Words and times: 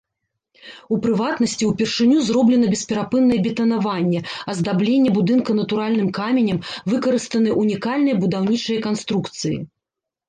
У 0.93 0.97
прыватнасці, 1.01 1.67
упершыню 1.73 2.17
зроблена 2.29 2.67
бесперапыннае 2.73 3.37
бетанаванне, 3.49 4.19
аздабленне 4.53 5.09
будынка 5.21 5.51
натуральным 5.61 6.09
каменем, 6.19 6.57
выкарыстаны 6.95 7.49
ўнікальныя 7.63 8.15
будаўнічыя 8.25 8.79
канструкцыі. 8.89 9.57